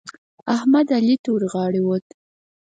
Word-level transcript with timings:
احمد؛ 0.55 0.87
علي 0.97 1.15
ته 1.23 1.29
ورغاړه 1.33 1.81
وت. 1.87 2.05